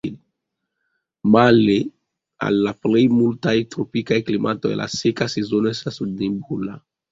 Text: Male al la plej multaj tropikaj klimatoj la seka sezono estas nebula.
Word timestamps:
Male 1.35 1.75
al 2.47 2.57
la 2.69 2.73
plej 2.87 3.05
multaj 3.19 3.55
tropikaj 3.77 4.19
klimatoj 4.33 4.75
la 4.83 4.91
seka 4.97 5.31
sezono 5.37 5.77
estas 5.77 6.05
nebula. 6.19 6.79